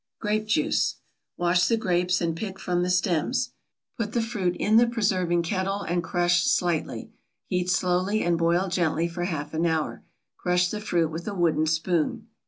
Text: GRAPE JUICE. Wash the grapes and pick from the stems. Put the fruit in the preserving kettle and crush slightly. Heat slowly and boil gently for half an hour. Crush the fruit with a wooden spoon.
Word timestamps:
GRAPE 0.19 0.47
JUICE. 0.47 0.95
Wash 1.37 1.67
the 1.67 1.77
grapes 1.77 2.21
and 2.21 2.35
pick 2.35 2.57
from 2.57 2.81
the 2.81 2.89
stems. 2.89 3.51
Put 3.99 4.13
the 4.13 4.21
fruit 4.23 4.55
in 4.55 4.77
the 4.77 4.87
preserving 4.87 5.43
kettle 5.43 5.83
and 5.83 6.03
crush 6.03 6.43
slightly. 6.43 7.11
Heat 7.45 7.69
slowly 7.69 8.23
and 8.23 8.35
boil 8.35 8.67
gently 8.67 9.07
for 9.07 9.25
half 9.25 9.53
an 9.53 9.67
hour. 9.67 10.03
Crush 10.37 10.71
the 10.71 10.81
fruit 10.81 11.11
with 11.11 11.27
a 11.27 11.35
wooden 11.35 11.67
spoon. 11.67 12.29